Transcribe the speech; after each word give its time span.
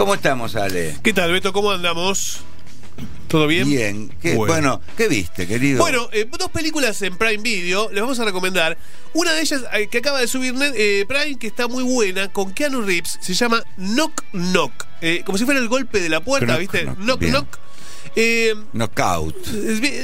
¿Cómo 0.00 0.14
estamos, 0.14 0.56
Ale? 0.56 0.96
¿Qué 1.02 1.12
tal, 1.12 1.30
Beto? 1.30 1.52
¿Cómo 1.52 1.70
andamos? 1.72 2.38
¿Todo 3.28 3.46
bien? 3.46 3.68
Bien. 3.68 4.08
¿Qué- 4.22 4.34
bueno. 4.34 4.80
¿qué 4.96 5.08
viste, 5.08 5.46
querido? 5.46 5.78
Bueno, 5.78 6.08
eh, 6.10 6.26
dos 6.38 6.48
películas 6.48 7.02
en 7.02 7.18
Prime 7.18 7.42
Video, 7.42 7.90
les 7.92 8.00
vamos 8.00 8.18
a 8.18 8.24
recomendar. 8.24 8.78
Una 9.12 9.34
de 9.34 9.42
ellas 9.42 9.62
eh, 9.74 9.88
que 9.88 9.98
acaba 9.98 10.18
de 10.18 10.26
subir 10.26 10.54
eh, 10.74 11.04
Prime, 11.06 11.38
que 11.38 11.46
está 11.48 11.68
muy 11.68 11.82
buena, 11.82 12.32
con 12.32 12.54
Keanu 12.54 12.80
Reeves, 12.80 13.18
se 13.20 13.34
llama 13.34 13.62
Knock 13.76 14.22
Knock. 14.32 14.72
Eh, 15.02 15.22
como 15.26 15.36
si 15.36 15.44
fuera 15.44 15.60
el 15.60 15.68
golpe 15.68 16.00
de 16.00 16.08
la 16.08 16.20
puerta, 16.24 16.46
Knock, 16.46 16.60
¿viste? 16.60 16.84
knock, 16.86 16.96
Knock. 17.00 17.20
Knock. 17.20 17.58
Eh, 18.16 18.54
Knockout. 18.72 19.36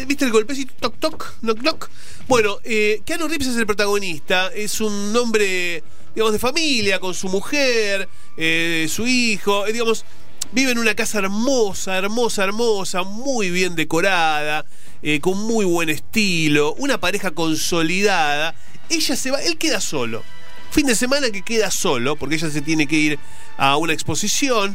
¿Viste 0.07 0.27
el 0.27 0.31
golpecito? 0.31 0.75
Toc, 0.79 0.99
toc, 1.01 1.35
knock, 1.41 1.59
knock. 1.61 1.89
Bueno, 2.29 2.59
eh, 2.65 3.01
Keanu 3.07 3.29
Reeves 3.29 3.49
es 3.49 3.57
el 3.57 3.65
protagonista. 3.65 4.49
Es 4.55 4.79
un 4.83 5.17
hombre, 5.17 5.83
digamos, 6.17 6.33
de 6.33 6.39
familia, 6.39 6.99
con 6.99 7.13
su 7.13 7.29
mujer, 7.29 8.09
eh, 8.39 8.89
su 8.91 9.07
hijo. 9.07 9.67
eh, 9.67 9.73
digamos, 9.75 10.07
vive 10.51 10.71
en 10.73 10.79
una 10.79 10.95
casa 10.95 11.19
hermosa, 11.19 11.99
hermosa, 11.99 12.45
hermosa, 12.45 13.03
muy 13.03 13.51
bien 13.51 13.75
decorada, 13.77 14.65
eh, 15.03 15.21
con 15.21 15.39
muy 15.39 15.67
buen 15.67 15.91
estilo. 15.91 16.73
Una 16.79 16.99
pareja 16.99 17.33
consolidada. 17.33 18.55
Ella 18.89 19.15
se 19.15 19.31
va, 19.31 19.43
él 19.43 19.59
queda 19.59 19.79
solo. 19.83 20.23
Fin 20.71 20.87
de 20.87 20.95
semana 20.95 21.31
que 21.31 21.43
queda 21.43 21.71
solo, 21.71 22.17
porque 22.17 22.37
ella 22.37 22.51
se 22.51 22.63
tiene 22.63 22.87
que 22.87 22.97
ir 22.97 23.19
a 23.59 23.77
una 23.77 23.93
exposición. 23.93 24.75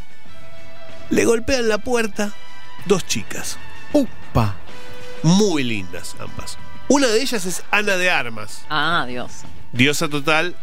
Le 1.09 1.25
golpean 1.25 1.67
la 1.67 1.79
puerta 1.79 2.35
dos 2.85 3.05
chicas 3.07 3.57
Upa. 3.93 4.55
muy 5.23 5.63
lindas 5.63 6.15
ambas. 6.19 6.59
Una 6.93 7.07
de 7.07 7.21
ellas 7.21 7.45
es 7.45 7.63
Ana 7.71 7.95
de 7.95 8.09
Armas, 8.11 8.65
Ah, 8.69 9.05
Dios. 9.07 9.31
diosa 9.71 10.09
total. 10.09 10.57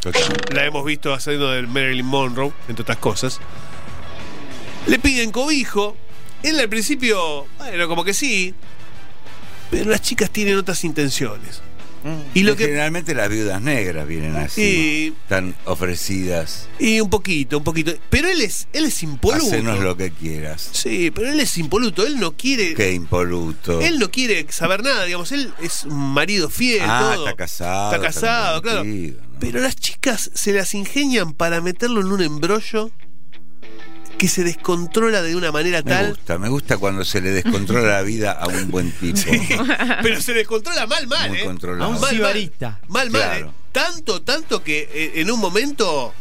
La 0.53 0.67
hemos 0.67 0.85
visto 0.85 1.15
haciendo 1.15 1.51
de 1.51 1.63
Marilyn 1.63 2.05
Monroe, 2.05 2.53
entre 2.69 2.83
otras 2.83 2.99
cosas. 2.99 3.41
Le 4.87 4.99
piden 4.99 5.33
cobijo. 5.33 5.97
Él 6.43 6.61
al 6.61 6.69
principio, 6.69 7.47
bueno, 7.57 7.89
como 7.89 8.05
que 8.05 8.13
sí. 8.13 8.55
Pero 9.71 9.91
las 9.91 10.03
chicas 10.03 10.29
tienen 10.31 10.59
otras 10.59 10.85
intenciones. 10.85 11.63
Y 12.35 12.43
lo 12.43 12.57
que- 12.57 12.65
Generalmente 12.67 13.15
las 13.15 13.29
viudas 13.29 13.61
negras 13.63 14.07
vienen 14.07 14.37
así. 14.37 14.63
Y- 14.63 15.07
Están 15.23 15.55
ofrecidas. 15.65 16.69
Y 16.79 17.01
un 17.01 17.11
poquito, 17.11 17.59
un 17.59 17.65
poquito. 17.65 17.93
Pero 18.11 18.29
él 18.29 18.41
es, 18.41 18.69
él 18.73 18.85
es 18.85 19.03
impoluto. 19.03 19.47
Hacenos 19.47 19.81
lo 19.81 19.97
que 19.97 20.11
quieras. 20.11 20.69
Sí, 20.73 21.11
pero 21.11 21.31
él 21.33 21.41
es 21.41 21.57
impoluto. 21.59 22.07
Él 22.07 22.19
no 22.21 22.37
quiere. 22.37 22.75
Qué 22.75 22.93
impoluto. 22.93 23.81
Él 23.81 23.99
no 23.99 24.11
quiere 24.11 24.47
saber 24.51 24.83
nada, 24.83 25.05
digamos. 25.05 25.33
Él 25.33 25.53
es 25.63 25.85
un 25.85 25.97
marido 26.13 26.49
fiel. 26.51 26.83
Ah, 26.83 27.13
todo. 27.15 27.27
está 27.27 27.37
casado, 27.37 27.95
Está 27.95 28.07
casado, 28.07 28.57
está 28.59 28.71
claro. 28.83 28.85
Pero 29.41 29.61
las 29.61 29.77
chicas 29.77 30.31
se 30.35 30.53
las 30.53 30.75
ingenian 30.75 31.33
para 31.33 31.61
meterlo 31.61 32.01
en 32.01 32.09
un 32.09 32.23
embrollo 32.23 32.91
que 34.19 34.29
se 34.29 34.43
descontrola 34.45 35.23
de 35.23 35.37
una 35.37 35.53
manera 35.53 35.79
Me 35.83 35.91
tal. 35.91 36.09
gusta, 36.11 36.39
me 36.39 36.49
gusta 36.49 36.77
cuando 36.77 37.05
se 37.05 37.21
le 37.21 37.31
descontrola 37.31 37.89
la 37.89 38.03
vida 38.03 38.33
a 38.33 38.47
un 38.49 38.71
buen 38.71 38.91
tipo. 39.01 39.21
Pero 40.03 40.21
se 40.21 40.35
descontrola 40.35 40.87
mal, 40.87 41.07
mal, 41.07 41.29
Muy 41.31 41.39
¿eh? 41.39 41.45
controlado. 41.45 41.85
A 41.85 41.89
un 41.89 41.95
Mal, 41.95 42.03
mal. 42.03 42.11
sibarita. 42.17 42.81
Mal, 42.89 43.11
mal, 43.11 43.21
Claro. 43.23 43.47
¿eh? 43.47 43.51
Tanto, 43.73 44.23
tanto 44.23 44.63
que 44.65 44.89
eh, 44.93 45.13
en 45.21 45.31
un 45.31 45.39
momento 45.39 46.13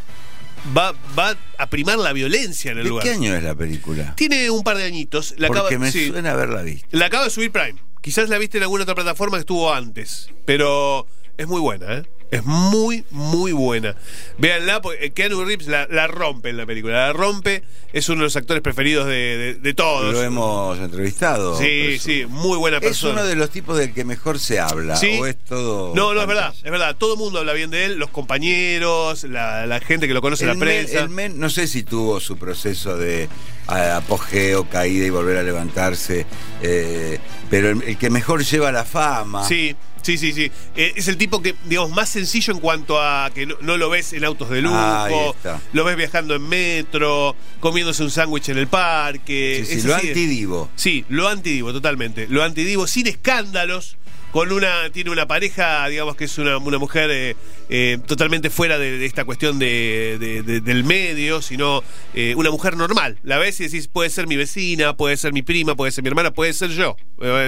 va, 0.77 0.93
va 1.17 1.35
a 1.57 1.67
primar 1.69 1.97
la 1.97 2.13
violencia 2.13 2.71
en 2.71 2.77
el 2.77 2.83
¿De 2.83 2.89
lugar. 2.89 3.03
qué 3.03 3.11
año 3.13 3.33
es 3.35 3.41
la 3.43 3.55
película? 3.55 4.13
Tiene 4.15 4.49
un 4.51 4.63
par 4.63 4.77
de 4.77 4.83
añitos. 4.83 5.33
La 5.37 5.47
Porque 5.47 5.61
acaba, 5.61 5.79
me 5.79 5.91
sí. 5.91 6.09
suena 6.09 6.31
haberla 6.31 6.61
visto. 6.61 6.87
La 6.91 7.07
acaba 7.07 7.23
de 7.23 7.29
subir 7.31 7.51
Prime. 7.51 7.75
Quizás 8.01 8.29
la 8.29 8.37
viste 8.37 8.57
en 8.57 8.63
alguna 8.63 8.83
otra 8.83 8.95
plataforma 8.95 9.37
que 9.37 9.41
estuvo 9.41 9.73
antes. 9.73 10.29
Pero 10.45 11.07
es 11.37 11.47
muy 11.47 11.59
buena, 11.61 11.93
¿eh? 11.95 12.03
Es 12.29 12.43
muy, 12.43 13.05
muy 13.09 13.53
buena. 13.53 13.95
Véanla, 14.37 14.81
porque 14.81 15.11
Keanu 15.13 15.45
Reeves 15.45 15.67
la, 15.67 15.87
la 15.89 16.07
rompe 16.07 16.49
en 16.49 16.57
la 16.57 16.65
película. 16.65 17.07
La 17.07 17.13
rompe. 17.13 17.63
Es 17.93 18.09
uno 18.09 18.19
de 18.19 18.23
los 18.25 18.35
actores 18.35 18.61
preferidos 18.61 19.05
de, 19.07 19.13
de- 19.13 19.53
de 19.55 19.73
todos. 19.73 20.13
Lo 20.13 20.21
hemos 20.21 20.77
entrevistado. 20.79 21.57
Sí, 21.57 21.97
sí, 21.99 22.25
muy 22.27 22.57
buena 22.57 22.77
Es 22.77 22.83
persona. 22.83 23.13
uno 23.13 23.25
de 23.25 23.35
los 23.35 23.49
tipos 23.49 23.77
del 23.77 23.93
que 23.93 24.03
mejor 24.03 24.39
se 24.39 24.59
habla. 24.59 24.97
Sí. 24.97 25.17
O 25.21 25.25
es 25.25 25.37
todo. 25.37 25.95
No, 25.95 26.13
no, 26.13 26.19
es 26.21 26.27
verdad, 26.27 26.53
es 26.53 26.69
verdad. 26.71 26.97
Todo 26.97 27.13
el 27.13 27.19
mundo 27.19 27.39
habla 27.39 27.53
bien 27.53 27.69
de 27.69 27.85
él, 27.85 27.97
los 27.97 28.09
compañeros, 28.09 29.23
la, 29.23 29.65
la 29.65 29.79
gente 29.79 30.07
que 30.07 30.13
lo 30.13 30.21
conoce 30.21 30.43
en 30.43 30.49
El 30.51 30.59
la 30.59 30.65
men, 30.65 30.85
prensa. 30.85 30.99
el 31.03 31.09
men, 31.09 31.39
no 31.39 31.49
sé 31.49 31.65
si 31.65 31.83
tuvo 31.83 32.19
su 32.19 32.37
proceso 32.37 32.97
de 32.97 33.29
apogeo, 33.67 34.69
caída 34.69 35.05
y 35.05 35.09
volver 35.09 35.37
a 35.37 35.43
levantarse, 35.43 36.25
eh, 36.61 37.19
pero 37.49 37.69
el, 37.69 37.83
el 37.83 37.97
que 37.97 38.09
mejor 38.09 38.43
lleva 38.43 38.71
la 38.71 38.85
fama. 38.85 39.47
Sí, 39.47 39.75
sí, 40.01 40.17
sí, 40.17 40.31
sí. 40.31 40.51
Eh, 40.75 40.93
es 40.95 41.07
el 41.07 41.17
tipo 41.17 41.41
que, 41.41 41.55
digamos, 41.65 41.91
más 41.91 42.09
sencillo 42.09 42.53
en 42.53 42.59
cuanto 42.59 43.01
a 43.01 43.29
que 43.33 43.45
no, 43.45 43.55
no 43.61 43.77
lo 43.77 43.89
ves 43.89 44.13
en 44.13 44.23
autos 44.23 44.49
de 44.49 44.61
lujo, 44.61 45.35
lo 45.73 45.83
ves 45.83 45.97
viajando 45.97 46.35
en 46.35 46.47
metro, 46.47 47.35
comiéndose 47.59 48.03
un 48.03 48.11
sándwich 48.11 48.49
en 48.49 48.57
el 48.57 48.67
parque. 48.67 49.65
Sí, 49.67 49.81
sí, 49.81 49.87
lo 49.87 49.95
antidivo. 49.95 50.69
Sí, 50.75 51.05
lo 51.09 51.27
antidivo, 51.27 51.73
totalmente. 51.73 52.27
Lo 52.29 52.43
antidivo, 52.43 52.87
sin 52.87 53.07
escándalos. 53.07 53.97
Con 54.31 54.51
una, 54.51 54.89
tiene 54.91 55.09
una 55.09 55.25
pareja, 55.25 55.87
digamos 55.87 56.15
que 56.15 56.25
es 56.25 56.37
una, 56.37 56.57
una 56.57 56.77
mujer 56.77 57.09
eh, 57.11 57.35
eh, 57.69 57.97
totalmente 58.05 58.49
fuera 58.49 58.77
de, 58.77 58.97
de 58.99 59.05
esta 59.05 59.23
cuestión 59.25 59.57
de, 59.57 60.17
de- 60.19 60.43
de- 60.43 60.61
del 60.61 60.83
medio, 60.83 61.41
sino 61.41 61.81
eh, 62.13 62.35
una 62.35 62.51
mujer 62.51 62.75
normal. 62.77 63.17
La 63.23 63.37
ves 63.37 63.59
y 63.61 63.63
decís, 63.63 63.87
puede 63.87 64.09
ser 64.09 64.27
mi 64.27 64.35
vecina, 64.35 64.95
puede 64.95 65.17
ser 65.17 65.33
mi 65.33 65.41
prima, 65.41 65.75
puede 65.75 65.91
ser 65.91 66.03
mi 66.03 66.09
hermana, 66.09 66.31
puede 66.31 66.53
ser 66.53 66.69
yo. 66.71 66.97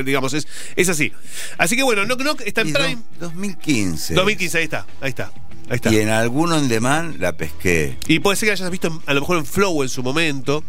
Digamos, 0.05 0.33
es, 0.33 0.47
es 0.75 0.89
así. 0.89 1.11
Así 1.57 1.75
que 1.75 1.83
bueno, 1.83 2.05
Knock 2.05 2.21
Knock 2.21 2.41
está 2.45 2.61
en 2.61 2.73
Prime. 2.73 2.97
2015. 3.19 4.13
2015, 4.15 4.57
ahí 4.57 4.63
está, 4.63 4.87
ahí 5.01 5.09
está. 5.09 5.31
Ahí 5.69 5.75
está. 5.75 5.93
Y 5.93 5.97
en 5.97 6.09
alguno 6.09 6.57
en 6.57 6.67
demand 6.69 7.19
la 7.19 7.33
pesqué. 7.33 7.97
Y 8.07 8.19
puede 8.19 8.35
ser 8.37 8.47
que 8.47 8.53
hayas 8.53 8.71
visto 8.71 9.01
a 9.05 9.13
lo 9.13 9.19
mejor 9.19 9.37
en 9.37 9.45
Flow 9.45 9.83
en 9.83 9.89
su 9.89 10.01
momento. 10.01 10.63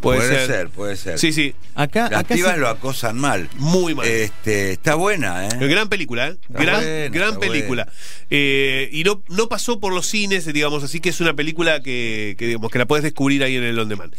Puede, 0.00 0.18
puede 0.20 0.34
ser. 0.36 0.46
ser. 0.46 0.68
puede 0.70 0.96
ser. 0.96 1.18
Sí, 1.18 1.32
sí, 1.32 1.54
Acá, 1.74 2.08
Las 2.10 2.20
acá 2.20 2.34
pibas 2.34 2.54
se- 2.54 2.58
lo 2.60 2.68
acosan 2.68 3.18
mal. 3.18 3.48
muy 3.56 3.94
mal. 3.94 4.06
Este, 4.06 4.72
está 4.72 4.94
buena, 4.94 5.46
¿eh? 5.46 5.50
Gran 5.60 5.88
película, 5.88 6.28
¿eh? 6.28 6.36
Está 6.42 6.62
Gran, 6.62 6.80
buena, 6.80 7.08
gran 7.08 7.28
está 7.34 7.40
película. 7.40 7.88
Eh, 8.30 8.88
y 8.92 9.04
no, 9.04 9.22
no 9.28 9.48
pasó 9.48 9.78
por 9.80 9.92
los 9.92 10.06
cines, 10.06 10.44
digamos, 10.52 10.82
así 10.82 11.00
que 11.00 11.08
es 11.10 11.20
una 11.20 11.34
película 11.34 11.82
que, 11.82 12.34
que, 12.38 12.46
digamos, 12.46 12.70
que 12.70 12.78
la 12.78 12.86
puedes 12.86 13.02
descubrir 13.02 13.42
ahí 13.42 13.56
en 13.56 13.64
el 13.64 13.78
On 13.78 13.88
Demand. 13.88 14.14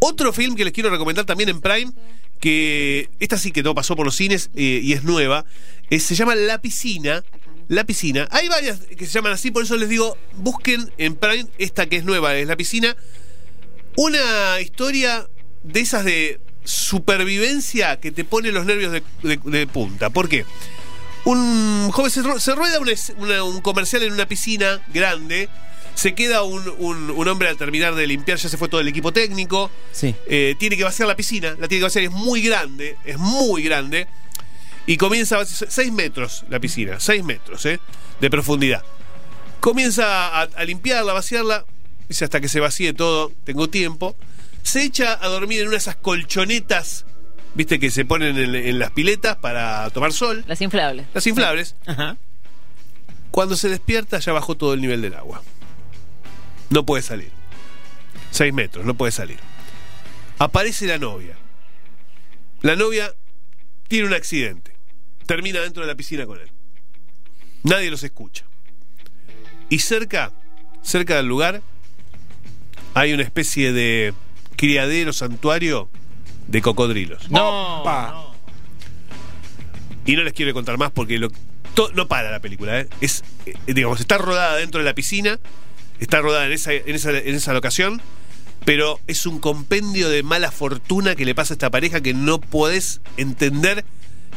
Otro 0.00 0.32
film 0.32 0.54
que 0.54 0.64
les 0.64 0.72
quiero 0.72 0.90
recomendar 0.90 1.24
también 1.24 1.48
en 1.48 1.60
Prime, 1.60 1.92
que 2.40 3.08
esta 3.20 3.38
sí 3.38 3.50
que 3.52 3.62
no 3.62 3.74
pasó 3.74 3.96
por 3.96 4.04
los 4.06 4.16
cines 4.16 4.50
eh, 4.54 4.80
y 4.82 4.92
es 4.92 5.02
nueva, 5.04 5.44
eh, 5.90 5.98
se 6.00 6.14
llama 6.14 6.34
La 6.34 6.60
Piscina. 6.60 7.22
La 7.68 7.84
Piscina. 7.84 8.28
Hay 8.30 8.48
varias 8.48 8.80
que 8.80 9.06
se 9.06 9.12
llaman 9.12 9.32
así, 9.32 9.50
por 9.50 9.62
eso 9.64 9.76
les 9.78 9.88
digo, 9.88 10.18
busquen 10.34 10.92
en 10.98 11.16
Prime 11.16 11.46
esta 11.58 11.86
que 11.86 11.96
es 11.96 12.04
nueva, 12.04 12.36
es 12.36 12.46
La 12.46 12.56
Piscina. 12.56 12.94
Una 13.96 14.60
historia 14.60 15.26
de 15.62 15.80
esas 15.80 16.04
de 16.04 16.40
supervivencia 16.64 18.00
que 18.00 18.10
te 18.10 18.24
pone 18.24 18.50
los 18.52 18.64
nervios 18.66 18.92
de, 18.92 19.02
de- 19.22 19.40
de 19.44 19.66
punta. 19.66 20.10
¿Por 20.10 20.28
qué? 20.28 20.44
Un 21.24 21.90
joven 21.92 22.10
se, 22.10 22.22
ru- 22.22 22.38
se 22.38 22.54
rueda 22.54 22.80
un, 22.80 22.88
es- 22.88 23.12
una- 23.16 23.44
un 23.44 23.60
comercial 23.60 24.02
en 24.02 24.12
una 24.12 24.26
piscina 24.26 24.82
grande. 24.92 25.48
Se 25.94 26.14
queda 26.14 26.42
un, 26.42 26.68
un- 26.78 27.10
un 27.10 27.28
hombre 27.28 27.48
al 27.48 27.56
terminar 27.56 27.94
de 27.94 28.06
limpiar, 28.06 28.36
ya 28.38 28.48
se 28.48 28.56
fue 28.56 28.68
todo 28.68 28.80
el 28.80 28.88
equipo 28.88 29.12
técnico. 29.12 29.70
Sí. 29.92 30.14
Eh, 30.26 30.56
tiene 30.58 30.76
que 30.76 30.84
vaciar 30.84 31.06
la 31.08 31.16
piscina, 31.16 31.50
la 31.52 31.68
tiene 31.68 31.80
que 31.80 31.84
vaciar, 31.84 32.04
es 32.04 32.10
muy 32.10 32.42
grande, 32.42 32.96
es 33.04 33.16
muy 33.18 33.62
grande. 33.62 34.08
Y 34.86 34.96
comienza 34.96 35.36
a 35.36 35.38
vaciar, 35.38 35.70
6 35.70 35.92
metros 35.92 36.44
la 36.50 36.58
piscina, 36.60 36.98
6 36.98 37.22
metros 37.24 37.64
¿eh? 37.66 37.78
de 38.20 38.28
profundidad. 38.30 38.82
Comienza 39.60 40.28
a, 40.28 40.42
a 40.42 40.64
limpiarla, 40.64 41.12
a 41.12 41.14
vaciarla, 41.14 41.64
dice 42.08 42.24
hasta 42.24 42.40
que 42.40 42.48
se 42.48 42.60
vacíe 42.60 42.92
todo, 42.92 43.32
tengo 43.44 43.68
tiempo. 43.68 44.16
Se 44.62 44.82
echa 44.82 45.18
a 45.22 45.28
dormir 45.28 45.60
en 45.60 45.66
una 45.66 45.72
de 45.72 45.78
esas 45.78 45.96
colchonetas, 45.96 47.04
viste, 47.54 47.78
que 47.78 47.90
se 47.90 48.04
ponen 48.04 48.36
en, 48.38 48.54
en 48.54 48.78
las 48.78 48.90
piletas 48.92 49.36
para 49.36 49.88
tomar 49.90 50.12
sol, 50.12 50.44
Las 50.46 50.60
inflables. 50.60 51.06
las 51.12 51.26
inflables. 51.26 51.76
Ajá. 51.86 52.16
Cuando 53.30 53.56
se 53.56 53.68
despierta 53.68 54.18
ya 54.20 54.32
bajó 54.32 54.56
todo 54.56 54.74
el 54.74 54.80
nivel 54.80 55.02
del 55.02 55.14
agua. 55.14 55.42
No 56.70 56.86
puede 56.86 57.02
salir. 57.02 57.30
6 58.30 58.52
metros, 58.54 58.84
no 58.86 58.94
puede 58.94 59.12
salir. 59.12 59.38
Aparece 60.38 60.86
la 60.86 60.98
novia. 60.98 61.36
La 62.62 62.76
novia 62.76 63.12
tiene 63.88 64.06
un 64.06 64.14
accidente. 64.14 64.72
Termina 65.26 65.60
dentro 65.60 65.82
de 65.82 65.88
la 65.88 65.94
piscina 65.94 66.26
con 66.26 66.40
él. 66.40 66.50
Nadie 67.62 67.90
los 67.90 68.02
escucha. 68.02 68.44
Y 69.68 69.78
cerca, 69.80 70.32
cerca 70.82 71.16
del 71.16 71.26
lugar, 71.26 71.62
hay 72.94 73.12
una 73.12 73.22
especie 73.22 73.72
de 73.72 74.14
criadero, 74.56 75.12
santuario 75.12 75.88
de 76.48 76.62
cocodrilos. 76.62 77.30
No. 77.30 77.82
Y 80.06 80.16
no 80.16 80.22
les 80.22 80.32
quiero 80.32 80.52
contar 80.52 80.76
más 80.78 80.90
porque 80.90 81.18
lo- 81.18 81.30
to- 81.74 81.90
no 81.94 82.06
para 82.08 82.30
la 82.30 82.40
película. 82.40 82.80
¿eh? 82.80 82.88
Es, 83.00 83.24
eh, 83.46 83.54
digamos, 83.66 84.00
está 84.00 84.18
rodada 84.18 84.56
dentro 84.56 84.78
de 84.80 84.84
la 84.84 84.94
piscina, 84.94 85.38
está 86.00 86.20
rodada 86.20 86.46
en 86.46 86.52
esa, 86.52 86.72
en 86.72 86.94
esa, 86.94 87.10
en 87.10 87.34
esa 87.34 87.52
locación, 87.52 88.00
pero 88.64 89.00
es 89.06 89.26
un 89.26 89.38
compendio 89.40 90.08
de 90.08 90.22
mala 90.22 90.50
fortuna 90.50 91.14
que 91.14 91.24
le 91.24 91.34
pasa 91.34 91.54
a 91.54 91.56
esta 91.56 91.70
pareja 91.70 92.00
que 92.00 92.14
no 92.14 92.40
podés 92.40 93.00
entender 93.16 93.84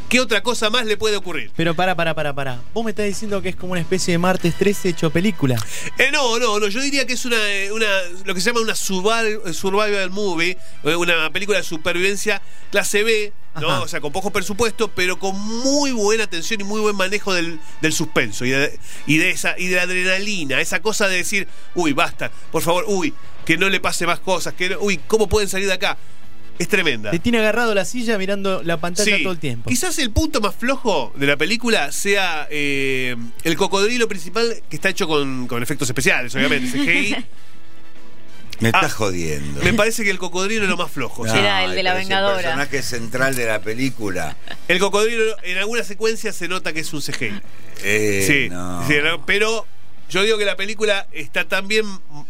¿Qué 0.10 0.22
otra 0.22 0.42
cosa 0.42 0.70
más 0.70 0.86
le 0.86 0.96
puede 0.96 1.18
ocurrir? 1.18 1.52
Pero 1.58 1.76
para, 1.76 1.94
para, 1.94 2.14
para, 2.16 2.34
para. 2.34 2.62
Vos 2.74 2.86
me 2.86 2.92
estás 2.92 3.06
diciendo 3.06 3.42
que 3.42 3.50
es 3.50 3.58
como 3.58 3.74
una 3.74 3.82
especie 3.82 4.14
de 4.14 4.18
martes 4.18 4.56
13 4.56 4.88
hecho 4.90 5.10
película. 5.10 5.58
Eh, 5.98 6.12
no, 6.14 6.40
no, 6.40 6.60
no, 6.62 6.68
yo 6.70 6.82
diría 6.82 7.06
que 7.06 7.14
es 7.14 7.26
una, 7.26 7.36
eh, 7.52 7.74
una 7.74 7.86
lo 8.24 8.34
que 8.34 8.40
se 8.40 8.48
llama 8.52 8.62
una 8.62 8.74
survival, 8.76 9.54
survival 9.54 10.10
movie, 10.10 10.58
eh, 10.86 10.96
una 10.96 11.30
película 11.32 11.58
de 11.58 11.66
supervivencia 11.66 12.42
clase 12.72 13.04
B, 13.04 13.34
¿no? 13.60 13.70
Ajá. 13.70 13.82
O 13.82 13.88
sea, 13.90 14.00
con 14.00 14.14
poco 14.14 14.32
presupuesto, 14.32 14.88
pero 14.88 15.20
con 15.20 15.38
muy 15.38 15.92
buena 15.92 16.24
atención 16.24 16.62
y 16.62 16.64
muy 16.64 16.80
buen 16.80 16.96
manejo 16.96 17.34
del, 17.34 17.60
del 17.82 17.92
suspenso 17.92 18.46
y 18.46 18.52
de, 18.52 18.80
y 19.08 19.18
de 19.18 19.32
esa 19.32 19.60
y 19.60 19.68
de 19.68 19.76
la 19.76 19.82
adrenalina, 19.82 20.62
esa 20.62 20.82
cosa 20.82 21.10
de 21.10 21.18
decir, 21.18 21.50
uy, 21.76 21.92
basta, 21.92 22.32
por 22.54 22.62
favor, 22.62 22.86
uy, 22.88 23.14
que 23.44 23.58
no 23.58 23.68
le 23.70 23.82
pase 23.82 24.06
más 24.06 24.22
cosas, 24.22 24.54
que 24.54 24.70
no- 24.70 24.80
uy, 24.80 25.02
¿cómo 25.08 25.28
pueden 25.28 25.50
salir 25.50 25.68
de 25.68 25.74
acá? 25.74 25.98
Es 26.60 26.68
tremenda. 26.68 27.12
Te 27.12 27.20
tiene 27.20 27.38
agarrado 27.40 27.74
la 27.76 27.86
silla 27.86 28.18
mirando 28.18 28.64
la 28.64 28.78
pantalla 28.80 29.18
Sí. 29.18 29.24
todo 29.24 29.34
el 29.34 29.40
tiempo. 29.40 29.70
Quizás 29.70 29.98
el 30.00 30.12
punto 30.12 30.42
más 30.42 30.56
flojo 30.56 31.14
de 31.16 31.28
la 31.28 31.38
película 31.38 31.92
sea 31.92 32.48
eh, 32.50 33.16
el 33.44 33.56
cocodrilo 33.58 34.08
principal 34.08 34.62
que 34.70 34.76
está 34.76 34.90
hecho 34.90 35.08
con, 35.08 35.48
con 35.48 35.62
efectos 35.62 35.88
especiales, 35.90 36.34
obviamente. 36.36 36.72
CGI. 36.78 37.16
Me 38.60 38.70
Ah, 38.70 38.82
está 38.82 38.90
jodiendo. 38.90 39.62
Me 39.62 39.72
parece 39.74 40.04
que 40.04 40.10
el 40.10 40.18
cocodrilo 40.18 40.64
es 40.64 40.70
lo 40.70 40.78
más 40.78 40.90
flojo. 40.92 41.28
No. 41.28 41.36
Era 41.36 41.64
el 41.64 41.76
de 41.76 41.84
la 41.84 41.94
Vengadora. 41.94 42.38
El 42.40 42.44
personaje 42.44 42.82
central 42.82 43.36
de 43.36 43.46
la 43.46 43.62
película. 43.62 44.36
El 44.68 44.80
cocodrilo 44.80 45.24
en 45.44 45.60
alguna 45.60 45.84
secuencia 45.84 46.34
se 46.34 46.48
nota 46.48 46.74
que 46.74 46.80
es 46.80 46.92
un 46.92 47.02
CGI. 47.02 47.34
Eh, 47.84 48.24
sí, 48.26 48.50
no. 48.50 48.88
sí, 48.88 48.96
¿no? 49.04 49.24
pero 49.28 49.68
yo 50.10 50.24
digo 50.24 50.40
que 50.40 50.46
la 50.46 50.56
película 50.56 51.06
está 51.12 51.48
tan 51.48 51.68
bien, 51.68 51.86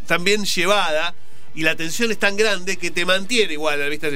tan 0.06 0.26
bien 0.26 0.44
llevada 0.44 1.16
y 1.58 1.64
la 1.64 1.76
tensión 1.76 2.12
es 2.12 2.20
tan 2.20 2.38
grande 2.38 2.78
que 2.78 2.92
te 2.92 3.06
mantiene 3.06 3.54
igual 3.54 3.82
a 3.82 3.84
la 3.86 3.90
vista. 3.90 4.08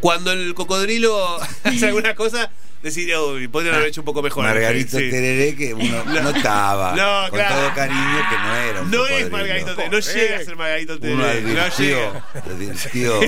Cuando 0.00 0.32
el 0.32 0.54
cocodrilo 0.54 1.38
hace 1.64 1.86
alguna 1.86 2.14
cosa, 2.14 2.50
decir, 2.82 3.14
uy, 3.14 3.48
podrían 3.48 3.74
haber 3.74 3.88
hecho 3.88 4.00
un 4.00 4.06
poco 4.06 4.22
mejor. 4.22 4.44
Margarito 4.44 4.98
Sí. 4.98 5.10
Tereré, 5.10 5.54
que 5.54 5.74
uno 5.74 6.02
notaba 6.22 6.94
No, 6.96 7.28
con 7.28 7.38
claro. 7.38 7.54
todo 7.56 7.74
cariño 7.74 8.18
que 8.30 8.36
no 8.38 8.56
era 8.56 8.80
un 8.82 8.90
No 8.90 9.06
es. 9.06 9.30
Margarito 9.30 9.74
Tereré, 9.74 9.90
no 9.90 9.98
llega 10.00 10.36
a 10.38 10.44
ser 10.44 10.56
Margarito 10.56 10.92
Uno 10.94 11.00
Tereré. 11.02 11.16
No 11.16 11.26
advirtió, 11.60 11.84
llega. 11.86 12.24
advirtió 12.46 13.20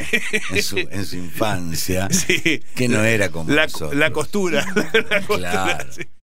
en, 0.50 0.62
su, 0.62 0.78
en 0.90 1.04
su 1.06 1.16
infancia 1.16 2.08
Sí. 2.10 2.62
que 2.74 2.88
no 2.88 3.04
era 3.04 3.28
como 3.30 3.52
La, 3.52 3.64
nosotros. 3.64 3.94
la 3.94 4.10
costura. 4.10 4.66
La 4.74 5.20
costura, 5.20 5.50
Claro. 5.50 5.92
sí. 5.92 6.02